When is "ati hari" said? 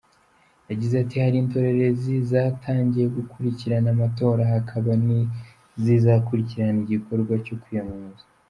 1.03-1.37